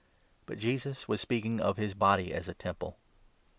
[0.47, 2.97] "But Jesus was speaking of his body as a temple.